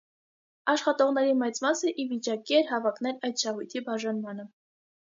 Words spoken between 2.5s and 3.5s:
էր հավակնել այդ